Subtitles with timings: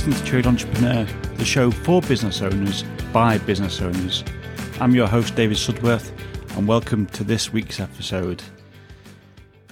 [0.00, 4.24] listening to Trade Entrepreneur, the show for business owners by business owners.
[4.80, 6.10] I'm your host, David Sudworth,
[6.56, 8.42] and welcome to this week's episode.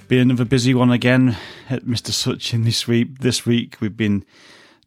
[0.06, 1.30] Been another busy one again
[1.70, 2.10] eh, at Mr.
[2.10, 3.20] Sutchin this week.
[3.20, 4.22] This week we've been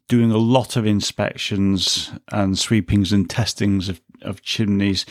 [0.06, 5.04] doing a lot of inspections and sweepings and testings of, of chimneys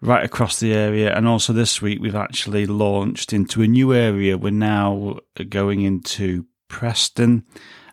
[0.00, 1.14] right across the area.
[1.14, 4.38] And also this week we've actually launched into a new area.
[4.38, 5.18] We're now
[5.50, 7.44] going into Preston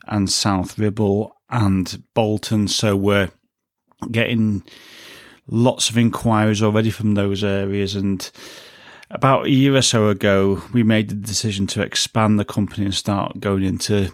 [0.07, 2.67] and South Ribble and Bolton.
[2.67, 3.31] So we're
[4.11, 4.63] getting
[5.47, 7.95] lots of inquiries already from those areas.
[7.95, 8.29] And
[9.09, 12.95] about a year or so ago, we made the decision to expand the company and
[12.95, 14.11] start going into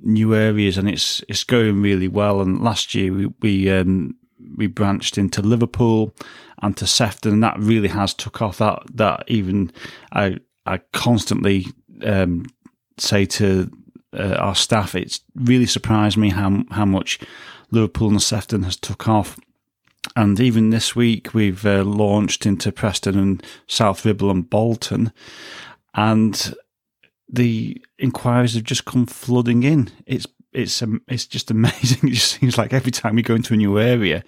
[0.00, 2.40] new areas, and it's it's going really well.
[2.40, 4.16] And last year we we um,
[4.56, 6.14] we branched into Liverpool
[6.62, 8.58] and to Sefton, and that really has took off.
[8.58, 9.72] That that even
[10.12, 11.66] I I constantly
[12.04, 12.46] um,
[12.98, 13.70] say to
[14.14, 17.20] uh, our staff, it's really surprised me how how much
[17.70, 19.38] Liverpool and Sefton has took off.
[20.16, 25.12] And even this week, we've uh, launched into Preston and South Ribble and Bolton,
[25.94, 26.54] and
[27.28, 29.90] the inquiries have just come flooding in.
[30.06, 32.08] It's it's um, it's just amazing.
[32.08, 34.24] It just seems like every time we go into a new area,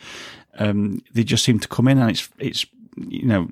[0.58, 3.48] um, they just seem to come in, and it's it's you know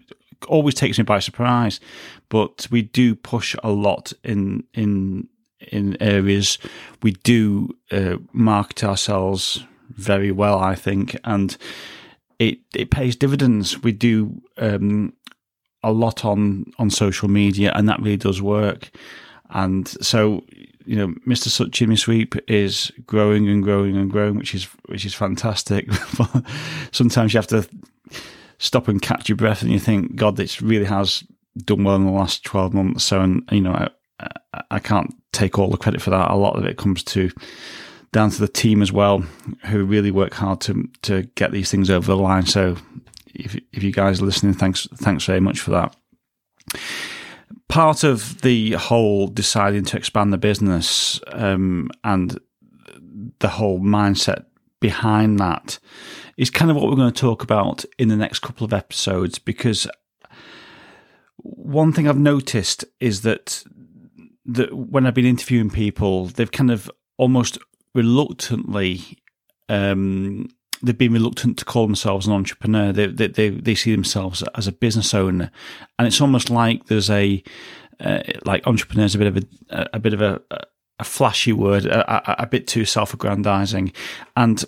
[0.49, 1.81] always takes me by surprise.
[2.29, 5.29] But we do push a lot in in
[5.73, 6.59] in areas.
[7.03, 11.57] We do uh, market ourselves very well, I think, and
[12.39, 13.83] it it pays dividends.
[13.83, 15.13] We do um,
[15.83, 18.91] a lot on on social media, and that really does work.
[19.51, 20.45] And so,
[20.85, 21.73] you know, Mr.
[21.73, 25.89] Chimney Sweep is growing and growing and growing, which is which is fantastic.
[26.19, 26.45] But
[26.93, 27.69] sometimes you have to
[28.59, 31.25] stop and catch your breath, and you think, God, this really has
[31.57, 33.05] done well in the last twelve months.
[33.05, 33.89] So, and you know,
[34.71, 36.31] I, can't take all the credit for that.
[36.31, 37.31] A lot of it comes to
[38.13, 39.25] down to the team as well,
[39.67, 42.47] who really work hard to to get these things over the line.
[42.47, 42.77] So,
[43.35, 45.97] if if you guys are listening, thanks thanks very much for that.
[47.69, 52.39] Part of the whole deciding to expand the business um, and
[53.41, 54.45] the whole mindset
[54.81, 55.79] behind that
[56.37, 59.39] is kind of what we're going to talk about in the next couple of episodes
[59.39, 59.87] because
[61.39, 63.65] one thing I've noticed is that
[64.47, 67.59] that when I've been interviewing people, they've kind of almost
[67.95, 69.19] reluctantly
[69.69, 70.49] um,
[70.83, 72.93] they've been reluctant to call themselves an entrepreneur.
[72.93, 75.51] They, they they they, see themselves as a business owner,
[75.99, 77.43] and it's almost like there's a
[78.01, 79.37] uh, like entrepreneur is a bit of
[79.71, 80.41] a a bit of a
[80.99, 83.93] a flashy word, a, a bit too self-aggrandizing,
[84.37, 84.65] and.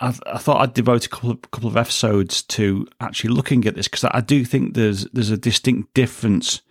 [0.00, 3.74] I, I, thought I'd devote a couple of couple of episodes to actually looking at
[3.74, 6.62] this because I do think there's there's a distinct difference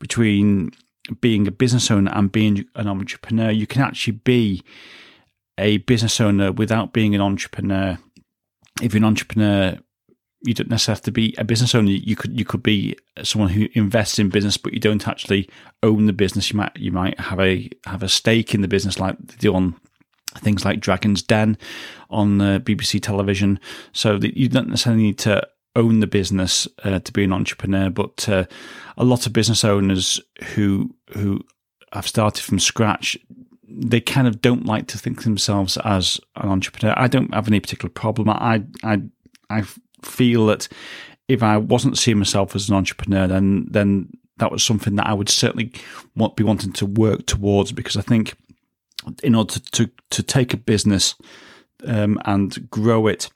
[0.00, 0.72] between
[1.20, 3.50] being a business owner and being an entrepreneur.
[3.50, 4.62] You can actually be
[5.58, 7.98] a business owner without being an entrepreneur.
[8.82, 9.78] If you're an entrepreneur,
[10.42, 11.90] you don't necessarily have to be a business owner.
[11.90, 15.48] You could you could be someone who invests in business, but you don't actually
[15.82, 16.50] own the business.
[16.50, 19.54] You might you might have a have a stake in the business, like they do
[19.54, 19.76] on
[20.36, 21.56] things like Dragon's Den
[22.10, 23.58] on uh, the BBC television.
[23.92, 27.90] So that you don't necessarily need to own the business uh, to be an entrepreneur,
[27.90, 28.44] but uh,
[28.96, 30.20] a lot of business owners
[30.54, 31.40] who who
[31.92, 33.16] have started from scratch,
[33.68, 36.94] they kind of don't like to think themselves as an entrepreneur.
[36.96, 38.28] I don't have any particular problem.
[38.30, 39.02] I I
[39.50, 39.62] I
[40.02, 40.68] feel that
[41.28, 45.14] if I wasn't seeing myself as an entrepreneur, then then that was something that I
[45.14, 45.72] would certainly
[46.14, 48.36] want be wanting to work towards because I think
[49.22, 51.14] in order to to, to take a business
[51.86, 53.30] um, and grow it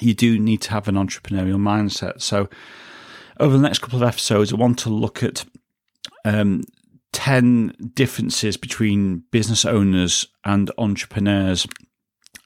[0.00, 2.20] you do need to have an entrepreneurial mindset.
[2.22, 2.48] So,
[3.40, 5.44] over the next couple of episodes, I want to look at
[6.24, 6.62] um,
[7.12, 11.66] 10 differences between business owners and entrepreneurs.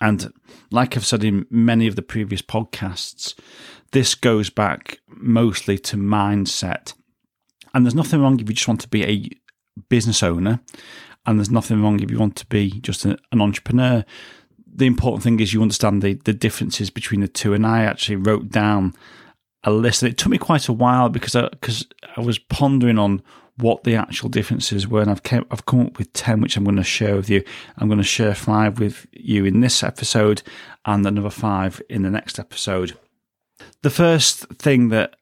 [0.00, 0.32] And
[0.70, 3.34] like I've said in many of the previous podcasts,
[3.92, 6.94] this goes back mostly to mindset.
[7.74, 9.30] And there's nothing wrong if you just want to be a
[9.88, 10.60] business owner,
[11.24, 14.04] and there's nothing wrong if you want to be just an entrepreneur
[14.72, 17.54] the important thing is you understand the, the differences between the two.
[17.54, 18.94] And I actually wrote down
[19.64, 21.86] a list, and it took me quite a while because I, because
[22.16, 23.22] I was pondering on
[23.58, 26.64] what the actual differences were, and I've came, I've come up with ten, which I'm
[26.64, 27.44] going to share with you.
[27.76, 30.42] I'm going to share five with you in this episode,
[30.84, 32.96] and another five in the next episode.
[33.82, 35.16] The first thing that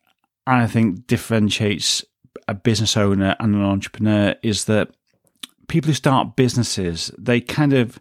[0.46, 2.04] I think differentiates
[2.48, 4.90] a business owner and an entrepreneur is that
[5.68, 8.00] people who start businesses they kind of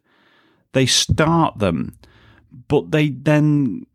[0.74, 1.98] they start them,
[2.68, 3.86] but they then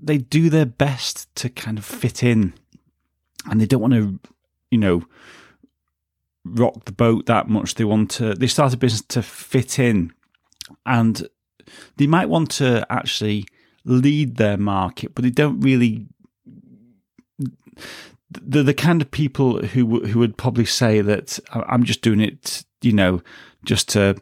[0.00, 2.54] they do their best to kind of fit in,
[3.50, 4.18] and they don't want to,
[4.70, 5.04] you know,
[6.44, 7.74] rock the boat that much.
[7.74, 8.34] They want to.
[8.34, 10.12] They start a business to fit in,
[10.86, 11.26] and
[11.96, 13.46] they might want to actually
[13.84, 16.06] lead their market, but they don't really.
[18.30, 22.64] They're the kind of people who who would probably say that I'm just doing it,
[22.82, 23.22] you know,
[23.64, 24.16] just to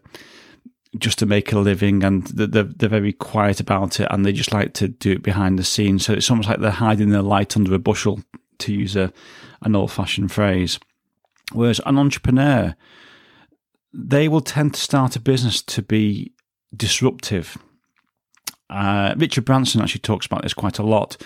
[0.98, 4.52] just to make a living, and they're they're very quiet about it, and they just
[4.52, 6.04] like to do it behind the scenes.
[6.04, 8.20] So it's almost like they're hiding their light under a bushel,
[8.58, 9.12] to use a
[9.62, 10.78] an old fashioned phrase.
[11.52, 12.74] Whereas an entrepreneur,
[13.92, 16.32] they will tend to start a business to be
[16.76, 17.56] disruptive.
[18.68, 21.16] Uh, Richard Branson actually talks about this quite a lot,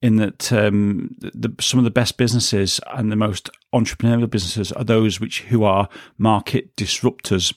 [0.00, 4.84] in that um, the, some of the best businesses and the most entrepreneurial businesses are
[4.84, 5.88] those which who are
[6.18, 7.54] market disruptors.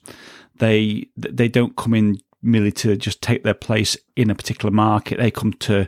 [0.59, 5.17] They they don't come in merely to just take their place in a particular market.
[5.17, 5.87] They come to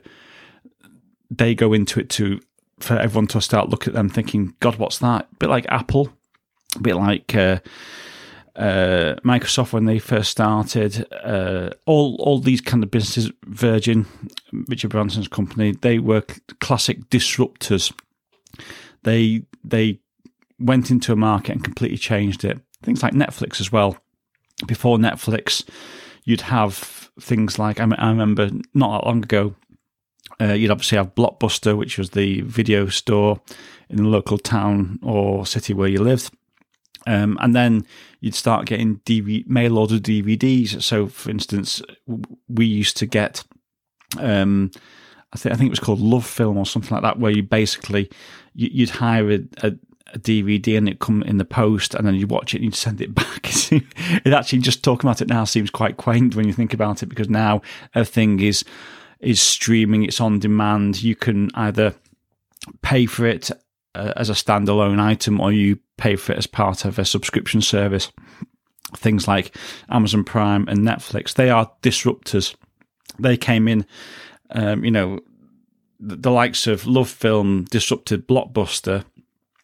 [1.30, 2.40] they go into it to
[2.80, 5.28] for everyone to start looking at them thinking, God, what's that?
[5.32, 6.12] A bit like Apple,
[6.76, 7.60] a bit like uh,
[8.56, 11.08] uh, Microsoft when they first started.
[11.24, 14.06] Uh, all all these kind of businesses, Virgin,
[14.68, 16.24] Richard Branson's company, they were
[16.60, 17.94] classic disruptors.
[19.04, 20.00] They they
[20.60, 22.60] went into a market and completely changed it.
[22.84, 23.98] Things like Netflix as well.
[24.68, 25.68] Before Netflix,
[26.24, 29.56] you'd have things like I, I remember not that long ago
[30.42, 33.40] uh, you'd obviously have Blockbuster, which was the video store
[33.90, 36.34] in the local town or city where you lived.
[37.06, 37.86] Um, and then
[38.20, 40.82] you'd start getting DVD, mail order DVDs.
[40.82, 41.82] So, for instance,
[42.48, 43.44] we used to get,
[44.20, 44.72] um,
[45.34, 47.44] I think I think it was called Love Film or something like that, where you
[47.44, 48.10] basically
[48.54, 49.74] you, would hire a, a,
[50.14, 52.72] a, DVD and it come in the post, and then you watch it and you
[52.72, 53.50] send it back.
[53.72, 57.08] it actually just talking about it now seems quite quaint when you think about it,
[57.08, 57.62] because now
[57.94, 58.64] everything is
[59.20, 61.04] is streaming, it's on demand.
[61.04, 61.94] You can either
[62.82, 63.52] pay for it
[63.96, 67.62] uh, as a standalone item or you pay for it as part of a subscription
[67.62, 68.12] service.
[68.96, 69.56] Things like
[69.90, 72.56] Amazon Prime and Netflix, they are disruptors.
[73.20, 73.86] They came in,
[74.50, 75.20] um, you know,
[76.00, 79.06] the, the likes of Love Film disrupted Blockbuster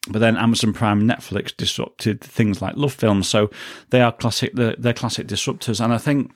[0.10, 3.24] but then Amazon Prime Netflix disrupted things like Love Film.
[3.24, 3.50] So
[3.90, 5.84] they are classic, they're, they're classic disruptors.
[5.84, 6.32] And I think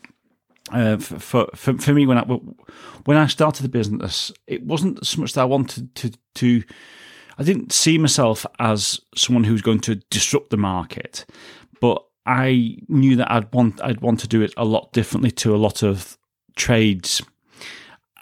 [0.71, 2.23] uh, for, for for me when I
[3.05, 6.63] when I started the business, it wasn't so much that I wanted to to.
[7.37, 11.25] I didn't see myself as someone who was going to disrupt the market,
[11.79, 15.55] but I knew that I'd want I'd want to do it a lot differently to
[15.55, 16.17] a lot of
[16.55, 17.21] trades,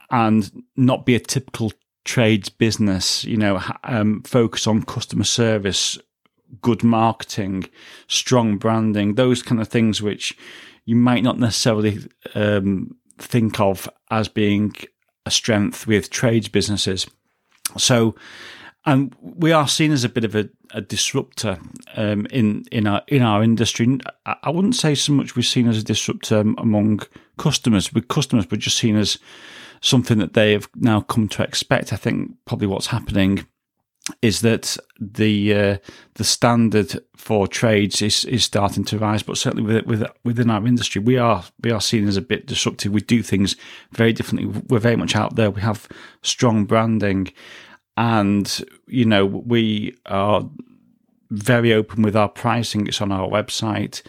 [0.10, 1.74] and not be a typical
[2.06, 3.24] trades business.
[3.24, 5.98] You know, um, focus on customer service,
[6.62, 7.66] good marketing,
[8.08, 10.38] strong branding, those kind of things which
[10.86, 12.00] you might not necessarily
[12.36, 14.74] um, think of as being
[15.26, 17.06] a strength with trades businesses.
[17.78, 18.16] So,
[18.86, 21.60] and we are seen as a bit of a, a disruptor
[21.96, 24.00] um, in in our in our industry.
[24.26, 27.02] I wouldn't say so much we're seen as a disruptor among
[27.38, 27.94] customers.
[27.94, 29.20] With customers, we're just seen as
[29.82, 31.94] something that they have now come to expect.
[31.94, 33.46] I think probably what's happening
[34.22, 35.78] is that the uh,
[36.16, 40.66] the standard for trades is is starting to rise, but certainly with, with, within our
[40.66, 42.92] industry, we are we are seen as a bit disruptive.
[42.92, 43.56] We do things
[43.92, 44.62] very differently.
[44.68, 45.52] We're very much out there.
[45.52, 45.88] We have
[46.22, 47.32] strong branding,
[47.98, 50.50] and you know we are
[51.32, 52.88] very open with our pricing.
[52.88, 54.02] It's on our website.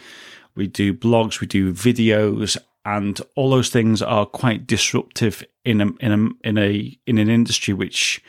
[0.55, 5.87] We do blogs, we do videos, and all those things are quite disruptive in a
[5.99, 8.23] in a in a in an industry which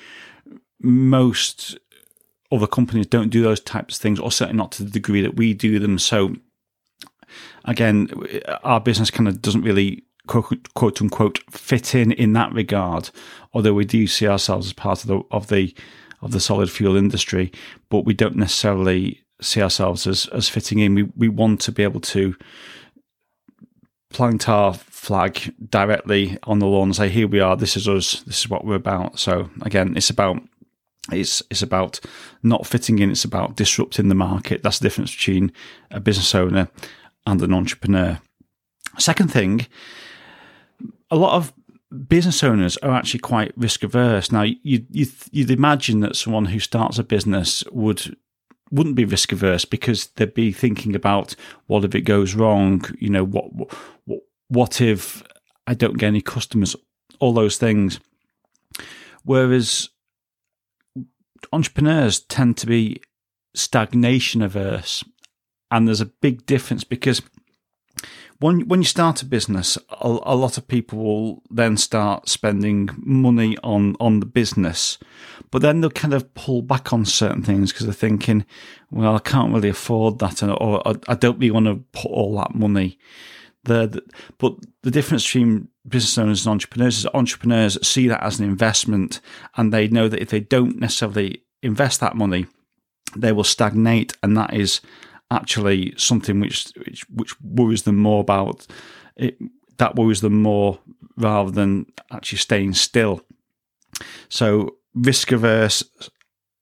[0.80, 1.78] most
[2.50, 5.36] other companies don't do those types of things, or certainly not to the degree that
[5.36, 5.98] we do them.
[5.98, 6.36] So,
[7.64, 8.08] again,
[8.62, 13.10] our business kind of doesn't really quote, quote unquote fit in in that regard.
[13.54, 15.74] Although we do see ourselves as part of the of the
[16.20, 17.50] of the solid fuel industry,
[17.88, 20.94] but we don't necessarily see ourselves as as fitting in.
[20.94, 22.36] We we want to be able to
[24.12, 27.56] plant our flag directly on the lawn and say, "Here we are.
[27.56, 28.22] This is us.
[28.22, 30.42] This is what we're about." So again, it's about
[31.10, 32.00] it's it's about
[32.42, 33.10] not fitting in.
[33.10, 34.62] It's about disrupting the market.
[34.62, 35.52] That's the difference between
[35.90, 36.68] a business owner
[37.26, 38.20] and an entrepreneur.
[38.98, 39.66] Second thing,
[41.10, 41.52] a lot of
[42.08, 44.30] business owners are actually quite risk averse.
[44.30, 48.16] Now, you, you you'd imagine that someone who starts a business would
[48.72, 51.36] wouldn't be risk averse because they'd be thinking about
[51.66, 52.84] what if it goes wrong.
[52.98, 53.70] You know, what what
[54.48, 55.22] what if
[55.66, 56.74] I don't get any customers?
[57.20, 58.00] All those things.
[59.24, 59.90] Whereas
[61.52, 63.00] entrepreneurs tend to be
[63.54, 65.04] stagnation averse,
[65.70, 67.22] and there's a big difference because
[68.42, 72.90] when when you start a business, a, a, lot of people will then start spending
[72.96, 74.98] money on on the business,
[75.50, 78.44] but then they'll kind of pull back on certain things because they're thinking,
[78.90, 82.54] well, I can't really afford that, or I don't really want to put all that
[82.54, 82.98] money
[83.64, 83.88] there.
[84.38, 89.20] but the difference between business owners and entrepreneurs is entrepreneurs see that as an investment,
[89.56, 92.46] and they know that if they don't necessarily invest that money,
[93.16, 94.80] they will stagnate, and that is
[95.32, 98.66] actually something which which, which worries them more about
[99.16, 99.36] it.
[99.78, 100.78] That worries them more
[101.16, 103.22] rather than actually staying still.
[104.28, 105.82] So risk averse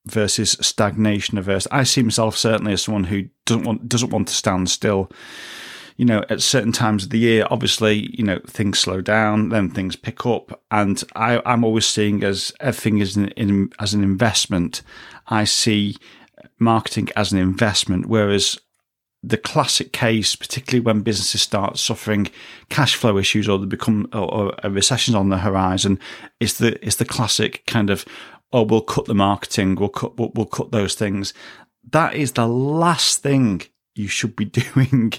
[0.07, 1.67] versus stagnation averse.
[1.71, 5.11] I see myself certainly as someone who doesn't want doesn't want to stand still.
[5.97, 9.69] You know, at certain times of the year, obviously, you know, things slow down, then
[9.69, 14.03] things pick up, and I, I'm always seeing as everything is in, in, as an
[14.03, 14.81] investment.
[15.27, 15.97] I see
[16.61, 18.59] marketing as an investment, whereas
[19.23, 22.29] the classic case, particularly when businesses start suffering
[22.69, 25.99] cash flow issues or they become or, or a recession on the horizon,
[26.39, 28.05] is the is the classic kind of
[28.53, 31.35] oh we'll cut the marketing, we'll cut we'll, we'll cut those things.
[31.91, 33.63] That is the last thing
[34.01, 35.13] you should be doing.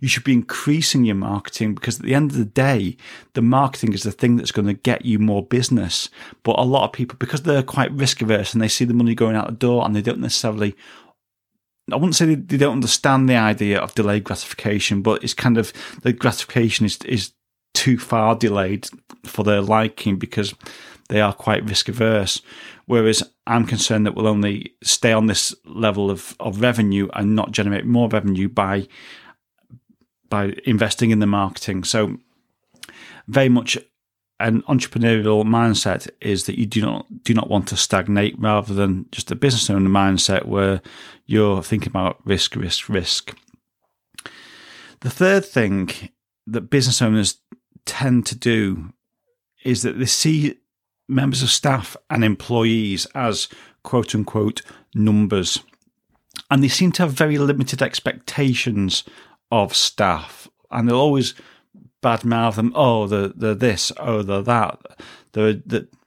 [0.00, 2.96] You should be increasing your marketing because at the end of the day,
[3.34, 6.08] the marketing is the thing that's going to get you more business.
[6.42, 9.14] But a lot of people, because they're quite risk averse and they see the money
[9.14, 10.74] going out the door and they don't necessarily
[11.90, 15.72] I wouldn't say they, don't understand the idea of delayed gratification, but it's kind of
[16.02, 17.32] the gratification is is
[17.74, 18.88] too far delayed
[19.24, 20.54] for their liking because
[21.08, 22.42] they are quite risk averse.
[22.86, 27.50] Whereas I'm concerned that we'll only stay on this level of, of revenue and not
[27.50, 28.86] generate more revenue by
[30.28, 31.84] by investing in the marketing.
[31.84, 32.18] So
[33.26, 33.78] very much
[34.38, 39.06] an entrepreneurial mindset is that you do not do not want to stagnate rather than
[39.10, 40.82] just a business owner mindset where
[41.24, 43.34] you're thinking about risk, risk, risk.
[45.00, 45.90] The third thing
[46.46, 47.38] that business owners
[47.86, 48.92] tend to do
[49.64, 50.58] is that they see
[51.08, 53.48] members of staff and employees as
[53.82, 54.62] quote unquote
[54.94, 55.60] numbers.
[56.50, 59.04] And they seem to have very limited expectations
[59.50, 60.48] of staff.
[60.70, 61.34] And they'll always
[62.02, 62.72] badmouth them.
[62.74, 63.92] Oh, they're, they're this.
[63.98, 64.80] Oh, they're that.
[65.32, 65.54] They're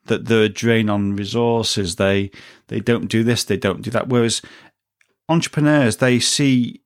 [0.06, 1.96] that they're a drain on resources.
[1.96, 2.32] They
[2.68, 3.44] they don't do this.
[3.44, 4.10] They don't do that.
[4.10, 4.42] Whereas
[5.30, 6.82] entrepreneurs, they see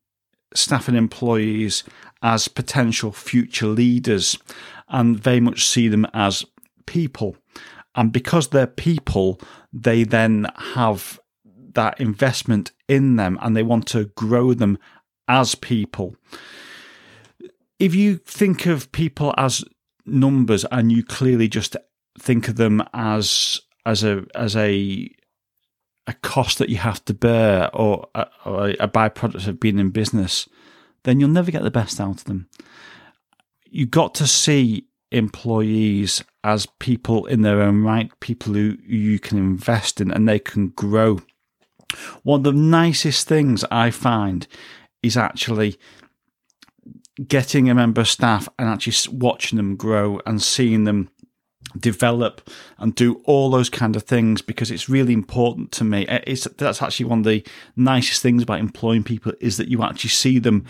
[0.54, 1.84] staff and employees
[2.22, 4.38] as potential future leaders,
[4.90, 6.46] and very much see them as
[6.86, 7.38] people.
[7.96, 9.40] And because they're people,
[9.72, 11.20] they then have
[11.74, 14.78] that investment in them, and they want to grow them
[15.28, 16.16] as people
[17.80, 19.64] if you think of people as
[20.06, 21.76] numbers and you clearly just
[22.20, 25.10] think of them as as a as a
[26.08, 29.90] a cost that you have to bear or a, or a byproduct of being in
[29.90, 30.48] business,
[31.04, 32.48] then you'll never get the best out of them.
[33.66, 39.40] You've got to see employees as people in their own right, people who you can
[39.40, 41.20] invest in and they can grow.
[42.22, 44.48] One of the nicest things I find
[45.02, 45.80] is actually
[47.28, 51.10] getting a member of staff and actually watching them grow and seeing them
[51.80, 52.48] develop
[52.78, 56.06] and do all those kind of things because it's really important to me.
[56.08, 57.44] It's that's actually one of the
[57.76, 60.66] nicest things about employing people is that you actually see them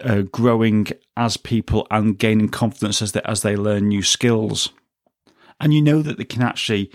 [0.00, 4.70] uh, growing as people and gaining confidence as they as they learn new skills,
[5.62, 6.90] and you know that they can actually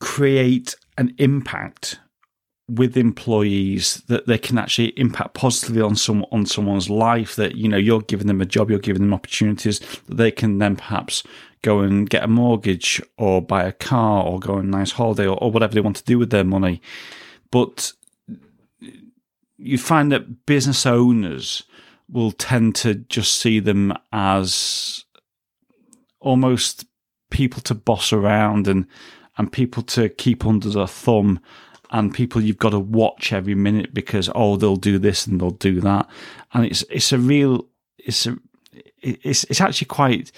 [0.00, 2.00] create an impact
[2.68, 7.68] with employees that they can actually impact positively on some on someone's life that you
[7.68, 11.22] know you're giving them a job you're giving them opportunities that they can then perhaps
[11.64, 15.26] go and get a mortgage or buy a car or go on a nice holiday
[15.26, 16.80] or, or whatever they want to do with their money.
[17.50, 17.92] But
[19.56, 21.62] you find that business owners
[22.10, 25.06] will tend to just see them as
[26.20, 26.84] almost
[27.30, 28.86] people to boss around and
[29.36, 31.40] and people to keep under their thumb
[31.90, 35.50] and people you've got to watch every minute because oh they'll do this and they'll
[35.50, 36.08] do that,
[36.52, 37.66] and it's it's a real
[37.98, 38.36] it's a
[39.00, 40.32] it's it's actually quite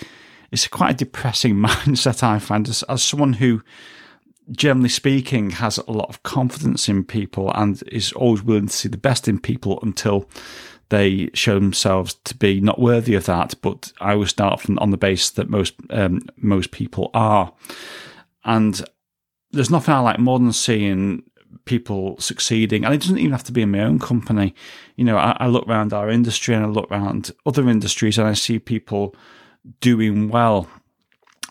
[0.53, 2.69] it's quite a depressing mindset I find.
[2.69, 3.63] As, as someone who
[4.53, 8.89] generally speaking has a lot of confidence in people and is always willing to see
[8.89, 10.29] the best in people until
[10.89, 13.55] they show themselves to be not worthy of that.
[13.61, 17.53] But I will start from on the base that most um, most people are,
[18.45, 18.83] and
[19.51, 21.23] there's nothing I like more than seeing
[21.65, 24.55] people succeeding, and it doesn't even have to be in my own company.
[24.97, 28.29] You know, I, I look around our industry and I look around other industries, and
[28.29, 29.15] I see people
[29.81, 30.69] doing well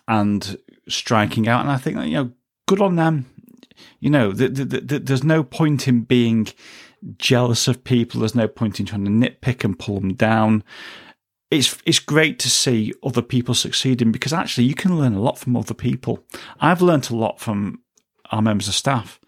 [0.07, 2.31] and striking out, and I think you know,
[2.67, 3.25] good on them.
[3.99, 6.47] You know, the, the, the, there's no point in being
[7.17, 8.19] jealous of people.
[8.19, 10.63] There's no point in trying to nitpick and pull them down.
[11.51, 15.37] It's it's great to see other people succeeding because actually you can learn a lot
[15.37, 16.23] from other people.
[16.59, 17.81] I've learned a lot from
[18.31, 19.19] our members of staff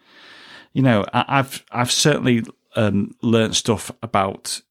[0.77, 2.43] you know, I've I've certainly
[2.75, 4.61] um, learned stuff about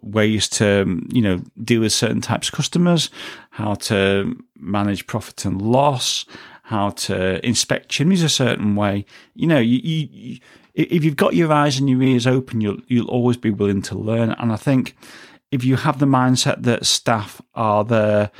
[0.00, 3.10] ways to you know deal with certain types of customers,
[3.50, 6.24] how to manage profit and loss,
[6.62, 9.04] how to inspect chimneys a certain way.
[9.34, 10.38] You know, you, you,
[10.84, 13.98] if you've got your eyes and your ears open, you'll you'll always be willing to
[13.98, 14.30] learn.
[14.32, 14.96] And I think
[15.50, 18.30] if you have the mindset that staff are there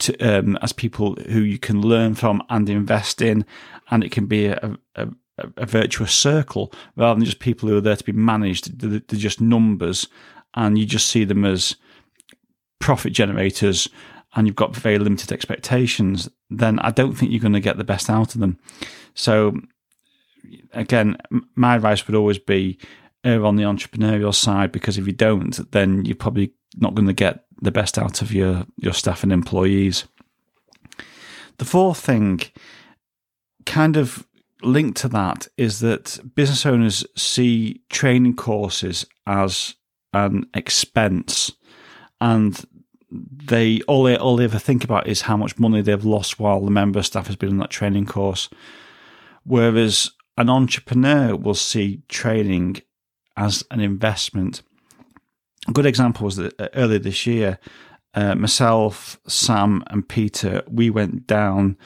[0.00, 3.44] to, um, as people who you can learn from and invest in,
[3.90, 5.08] and it can be a, a,
[5.56, 8.78] a virtuous circle rather than just people who are there to be managed.
[8.80, 10.08] They're, they're just numbers,
[10.54, 11.76] and you just see them as
[12.80, 13.88] profit generators
[14.34, 17.84] and you've got very limited expectations, then I don't think you're going to get the
[17.84, 18.58] best out of them.
[19.14, 19.56] So,
[20.72, 21.16] again,
[21.54, 22.78] my advice would always be
[23.24, 27.14] err on the entrepreneurial side because if you don't, then you're probably not going to
[27.14, 30.04] get the best out of your, your staff and employees.
[31.58, 32.40] The fourth thing,
[33.64, 34.26] kind of
[34.62, 39.74] linked to that, is that business owners see training courses as
[40.12, 41.52] an expense.
[42.20, 42.62] And
[43.10, 46.60] they all they all they ever think about is how much money they've lost while
[46.60, 48.48] the member staff has been on that training course.
[49.44, 52.82] Whereas an entrepreneur will see training
[53.36, 54.62] as an investment.
[55.68, 57.58] A good example was that uh, earlier this year,
[58.14, 61.76] uh, myself, Sam, and Peter, we went down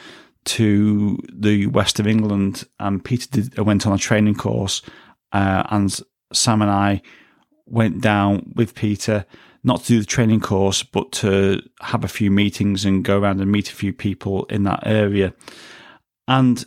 [0.44, 4.82] to the west of England, and Peter did, went on a training course,
[5.32, 5.98] uh, and
[6.32, 7.02] Sam and I
[7.66, 9.26] went down with Peter
[9.64, 13.40] not to do the training course, but to have a few meetings and go around
[13.40, 15.34] and meet a few people in that area.
[16.26, 16.64] And,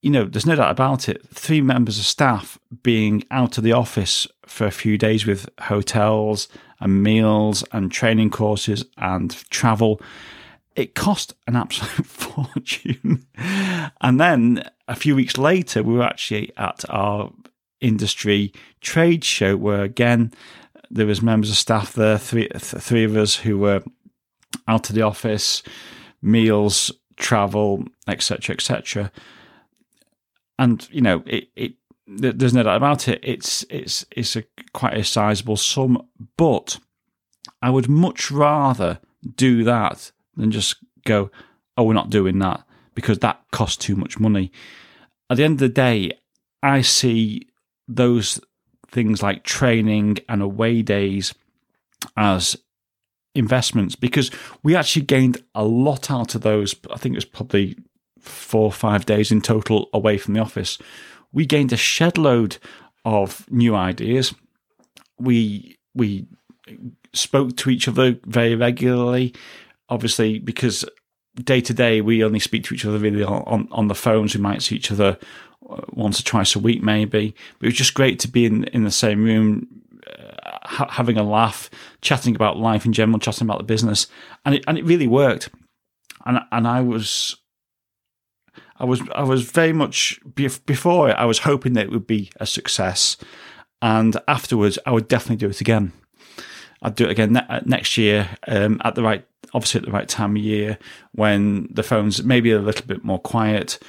[0.00, 1.26] you know, there's no doubt about it.
[1.28, 6.48] Three members of staff being out of the office for a few days with hotels
[6.80, 10.00] and meals and training courses and travel.
[10.76, 13.26] It cost an absolute fortune.
[14.00, 17.32] and then a few weeks later, we were actually at our
[17.80, 20.32] industry trade show where again
[20.90, 23.82] there was members of staff there, three three of us who were
[24.66, 25.62] out of the office,
[26.22, 29.12] meals, travel, etc., etc.
[30.58, 31.74] And you know, it, it
[32.06, 33.20] there's no doubt about it.
[33.22, 36.78] It's it's it's a quite a sizable sum, but
[37.60, 39.00] I would much rather
[39.34, 41.30] do that than just go,
[41.76, 44.50] oh, we're not doing that because that costs too much money.
[45.30, 46.12] At the end of the day,
[46.62, 47.48] I see
[47.86, 48.40] those
[48.90, 51.34] things like training and away days
[52.16, 52.56] as
[53.34, 54.30] investments because
[54.62, 56.74] we actually gained a lot out of those.
[56.90, 57.76] I think it was probably
[58.28, 60.78] four or five days in total away from the office.
[61.32, 62.58] We gained a shed load
[63.04, 64.34] of new ideas.
[65.18, 66.26] We we
[67.12, 69.34] spoke to each other very regularly,
[69.88, 70.84] obviously because
[71.34, 74.34] day to day we only speak to each other really on, on the phones.
[74.34, 75.18] We might see each other
[75.90, 77.34] once or twice a week, maybe.
[77.58, 79.66] But it was just great to be in, in the same room,
[80.06, 84.06] uh, ha- having a laugh, chatting about life in general, chatting about the business,
[84.44, 85.50] and it and it really worked.
[86.24, 87.36] And and I was.
[88.78, 92.46] I was I was very much before I was hoping that it would be a
[92.46, 93.16] success,
[93.82, 95.92] and afterwards I would definitely do it again.
[96.80, 100.08] I'd do it again ne- next year um, at the right, obviously at the right
[100.08, 100.78] time of year
[101.10, 103.80] when the phones maybe a little bit more quiet,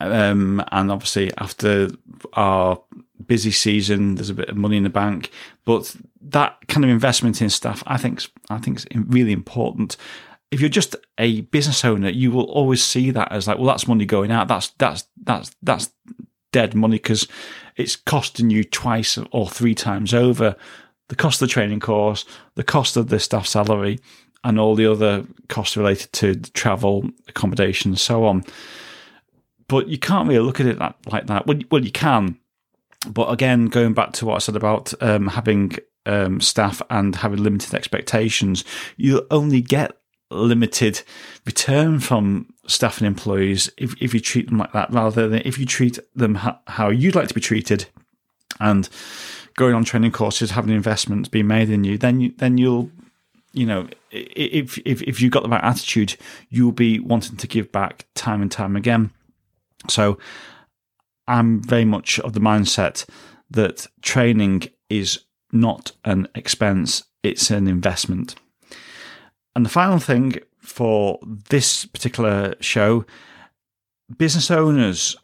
[0.00, 1.90] um, and obviously, after
[2.32, 2.80] our
[3.26, 5.30] busy season, there's a bit of money in the bank.
[5.64, 9.96] But that kind of investment in staff, I think, I think is really important.
[10.50, 13.86] If you're just a business owner, you will always see that as like, well, that's
[13.86, 14.48] money going out.
[14.48, 15.90] That's that's that's that's
[16.52, 17.28] dead money because
[17.76, 20.56] it's costing you twice or three times over
[21.08, 24.00] the cost of the training course, the cost of the staff salary,
[24.42, 28.44] and all the other costs related to travel, accommodation, and so on
[29.70, 31.46] but you can't really look at it that, like that.
[31.46, 32.36] Well, well, you can,
[33.08, 37.40] but again, going back to what I said about um, having um, staff and having
[37.40, 38.64] limited expectations,
[38.96, 39.96] you only get
[40.30, 41.02] limited
[41.44, 45.58] return from staff and employees if, if you treat them like that, rather than if
[45.58, 47.86] you treat them ha- how you'd like to be treated,
[48.58, 48.88] and
[49.54, 52.90] going on training courses, having investments being made in you, then you, then you'll
[53.52, 56.16] you know, if if if you've got the right attitude,
[56.48, 59.10] you'll be wanting to give back time and time again.
[59.88, 60.18] So
[61.26, 63.08] I'm very much of the mindset
[63.50, 68.36] that training is not an expense, it's an investment.
[69.60, 73.04] And the final thing for this particular show
[74.16, 75.16] business owners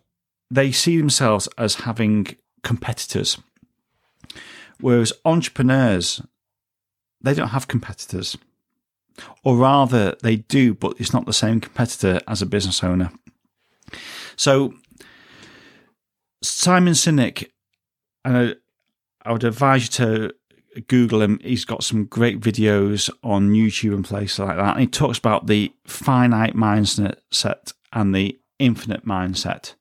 [0.51, 3.39] they see themselves as having competitors
[4.79, 6.21] whereas entrepreneurs
[7.23, 8.37] they don't have competitors.
[9.43, 13.11] Or rather they do but it's not the same competitor as a business owner.
[14.37, 14.75] So
[16.43, 17.49] Simon Sinek,
[18.23, 18.55] and I,
[19.25, 20.35] I would advise you to
[20.81, 21.41] Google him.
[21.43, 24.73] He's got some great videos on YouTube and places like that.
[24.73, 27.17] And he talks about the finite mindset
[27.93, 29.75] and the infinite mindset.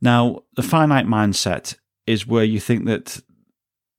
[0.00, 3.20] Now, the finite mindset is where you think that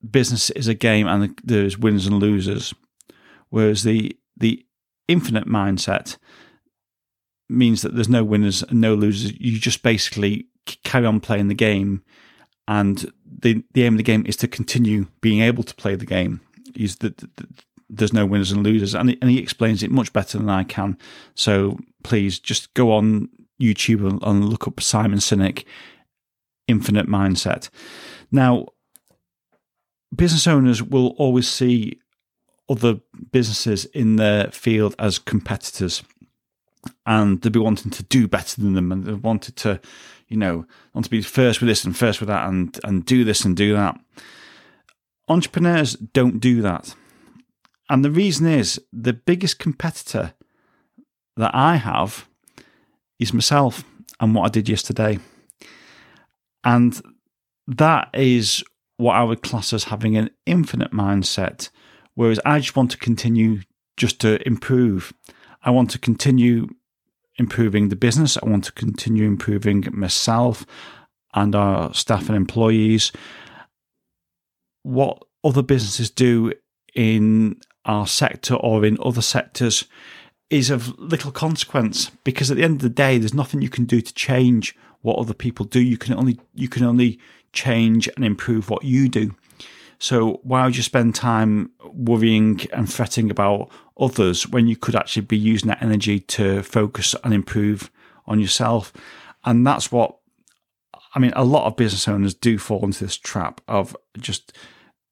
[0.10, 2.74] business is a game and there's winners and losers,
[3.50, 4.66] whereas the the
[5.08, 6.18] infinite mindset
[7.50, 9.34] means that there's no winners and no losers.
[9.40, 10.48] You just basically
[10.84, 12.04] carry on playing the game,
[12.68, 16.06] and the the aim of the game is to continue being able to play the
[16.06, 16.42] game.
[16.76, 17.24] Is that
[17.90, 20.98] there's no winners and losers, and, and he explains it much better than I can.
[21.36, 23.30] So please just go on
[23.62, 25.66] YouTube and, and look up Simon Sinek
[26.68, 27.70] Infinite Mindset.
[28.32, 28.68] Now,
[30.16, 32.00] business owners will always see
[32.70, 36.04] other businesses in their field as competitors
[37.06, 39.80] and they'll be wanting to do better than them and they wanted to
[40.32, 43.24] you know want to be first with this and first with that and and do
[43.24, 44.00] this and do that
[45.28, 46.96] entrepreneurs don't do that
[47.90, 50.34] and the reason is the biggest competitor
[51.38, 52.28] that i have
[53.20, 53.84] is myself
[54.20, 55.20] and what i did yesterday
[56.64, 57.02] and
[57.68, 58.64] that is
[58.98, 61.70] what I would class as having an infinite mindset.
[62.14, 63.62] Whereas I just want to continue
[63.98, 65.14] just to improve.
[65.64, 66.70] I want to continue
[67.42, 68.38] improving the business.
[68.38, 70.66] I want to continue improving myself
[71.34, 73.12] and our staff and employees.
[74.84, 76.54] What other businesses do
[76.94, 79.86] in our sector or in other sectors
[80.52, 83.86] is of little consequence because at the end of the day, there's nothing you can
[83.86, 85.82] do to change what other people do.
[85.82, 87.20] You can only you can only
[87.54, 89.36] change and improve what you do.
[89.98, 93.72] So why would you spend time worrying and fretting about
[94.02, 97.92] others when you could actually be using that energy to focus and improve
[98.26, 98.92] on yourself?
[99.46, 100.18] And that's what
[101.14, 101.34] I mean.
[101.36, 104.54] A lot of business owners do fall into this trap of just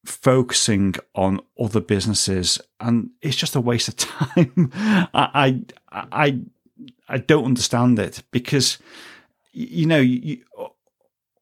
[0.05, 4.71] focusing on other businesses, and it's just a waste of time.
[5.13, 6.39] I, I,
[7.07, 8.77] I, don't understand it because
[9.51, 10.43] you know you,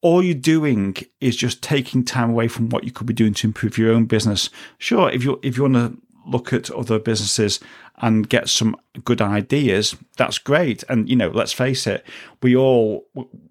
[0.00, 3.46] all you're doing is just taking time away from what you could be doing to
[3.46, 4.50] improve your own business.
[4.78, 7.60] Sure, if you if you want to look at other businesses
[7.98, 10.84] and get some good ideas, that's great.
[10.88, 12.04] And you know, let's face it,
[12.42, 13.06] we all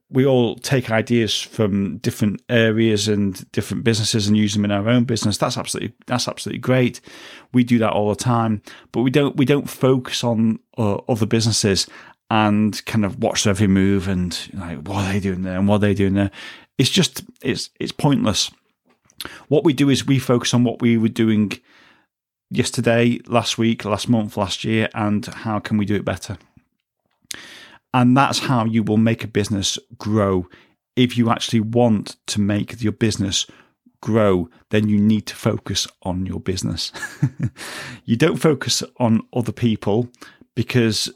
[0.10, 4.88] we all take ideas from different areas and different businesses and use them in our
[4.88, 5.38] own business.
[5.38, 7.02] That's absolutely that's absolutely great.
[7.54, 8.62] We do that all the time,
[8.92, 11.88] but we don't we don't focus on uh, other businesses
[12.30, 15.76] and kind of watch every move and like what are they doing there and what
[15.76, 16.32] are they doing there.
[16.78, 18.50] It's just it's it's pointless.
[19.48, 21.54] What we do is we focus on what we were doing
[22.50, 26.38] yesterday, last week, last month, last year, and how can we do it better.
[27.94, 30.48] And that's how you will make a business grow.
[30.96, 33.48] If you actually want to make your business
[34.02, 36.92] grow, then you need to focus on your business.
[38.06, 40.10] you don't focus on other people
[40.56, 41.10] because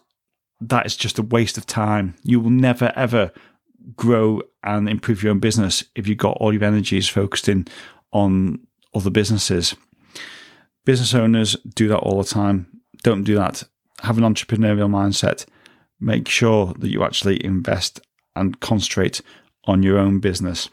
[0.59, 2.15] that is just a waste of time.
[2.23, 3.31] You will never ever
[3.95, 7.67] grow and improve your own business if you've got all your energies focused in
[8.11, 8.59] on
[8.93, 9.75] other businesses.
[10.85, 12.67] Business owners do that all the time.
[13.03, 13.63] Don't do that.
[14.01, 15.45] Have an entrepreneurial mindset.
[15.99, 17.99] Make sure that you actually invest
[18.35, 19.21] and concentrate
[19.65, 20.69] on your own business.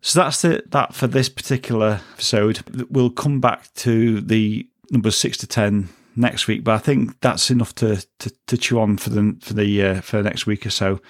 [0.00, 2.62] So that's it that for this particular episode.
[2.88, 6.62] We'll come back to the numbers six to ten next week.
[6.64, 10.00] But I think that's enough to to, to chew on for the for the uh,
[10.00, 11.00] for the next week or so.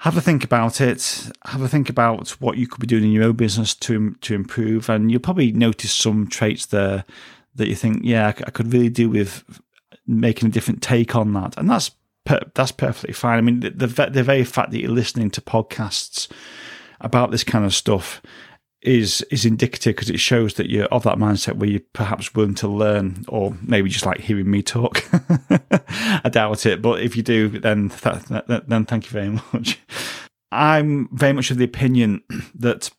[0.00, 1.30] Have a think about it.
[1.46, 4.34] Have a think about what you could be doing in your own business to to
[4.34, 7.04] improve, and you'll probably notice some traits there
[7.54, 9.42] that you think, yeah, I could really do with
[10.06, 11.92] making a different take on that, and that's
[12.54, 13.38] that's perfectly fine.
[13.38, 16.28] I mean, the, the the very fact that you're listening to podcasts
[17.00, 18.20] about this kind of stuff
[18.86, 22.54] is is indicative because it shows that you're of that mindset where you're perhaps willing
[22.54, 25.02] to learn, or maybe just like hearing me talk.
[25.90, 27.92] I doubt it, but if you do, then
[28.68, 29.80] then thank you very much.
[30.52, 32.22] I'm very much of the opinion
[32.54, 32.90] that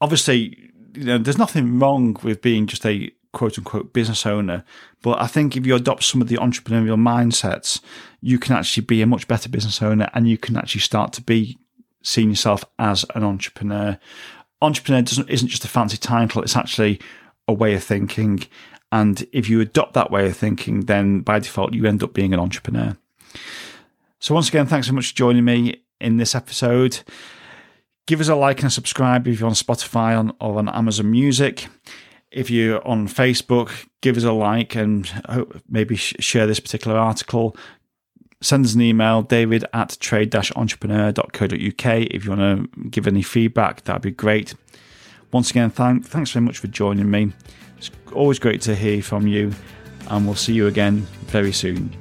[0.00, 4.64] obviously you know there's nothing wrong with being just a quote unquote business owner,
[5.02, 7.82] but I think if you adopt some of the entrepreneurial mindsets,
[8.22, 11.22] you can actually be a much better business owner, and you can actually start to
[11.22, 11.58] be
[12.02, 13.98] seeing yourself as an entrepreneur
[14.62, 17.00] entrepreneur doesn't isn't just a fancy title; it's actually
[17.48, 18.42] a way of thinking.
[18.92, 22.32] And if you adopt that way of thinking, then by default you end up being
[22.32, 22.96] an entrepreneur.
[24.20, 27.00] So once again, thanks so much for joining me in this episode.
[28.06, 31.10] Give us a like and a subscribe if you're on Spotify on, or on Amazon
[31.10, 31.66] Music.
[32.30, 35.10] If you're on Facebook, give us a like and
[35.68, 37.56] maybe share this particular article
[38.40, 41.86] send us an email, david at trade entrepreneur.co.uk.
[41.86, 44.54] If you want to give any feedback, that'd be great.
[45.32, 47.32] Once again, thank, thanks very much for joining me.
[47.78, 49.52] It's always great to hear from you,
[50.08, 51.94] and we'll see you again very soon.